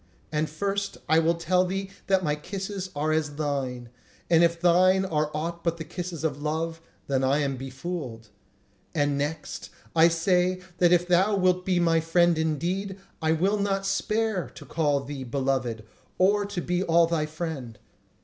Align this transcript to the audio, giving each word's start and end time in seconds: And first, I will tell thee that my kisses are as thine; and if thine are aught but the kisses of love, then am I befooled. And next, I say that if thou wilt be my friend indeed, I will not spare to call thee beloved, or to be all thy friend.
And 0.31 0.49
first, 0.49 0.97
I 1.07 1.19
will 1.19 1.35
tell 1.35 1.63
thee 1.63 1.91
that 2.07 2.23
my 2.23 2.33
kisses 2.35 2.89
are 2.95 3.11
as 3.11 3.35
thine; 3.35 3.89
and 4.31 4.43
if 4.43 4.59
thine 4.59 5.05
are 5.05 5.29
aught 5.31 5.63
but 5.63 5.77
the 5.77 5.83
kisses 5.83 6.23
of 6.23 6.41
love, 6.41 6.81
then 7.05 7.23
am 7.23 7.29
I 7.53 7.55
befooled. 7.55 8.29
And 8.95 9.15
next, 9.15 9.69
I 9.95 10.07
say 10.07 10.61
that 10.79 10.91
if 10.91 11.07
thou 11.07 11.35
wilt 11.35 11.67
be 11.67 11.79
my 11.79 11.99
friend 11.99 12.35
indeed, 12.39 12.97
I 13.21 13.33
will 13.33 13.57
not 13.59 13.85
spare 13.85 14.49
to 14.49 14.65
call 14.65 15.01
thee 15.03 15.23
beloved, 15.23 15.83
or 16.17 16.47
to 16.47 16.61
be 16.61 16.81
all 16.81 17.05
thy 17.05 17.27
friend. 17.27 17.77